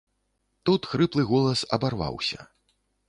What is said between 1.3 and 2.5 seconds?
голас абарваўся.